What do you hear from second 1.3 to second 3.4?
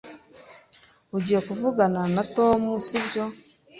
kuvugana na Tom, sibyo?